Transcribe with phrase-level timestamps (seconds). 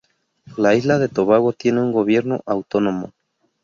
[0.57, 3.11] La isla de Tobago tiene un gobierno autónomo.